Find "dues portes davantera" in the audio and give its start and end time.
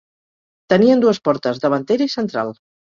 1.05-2.11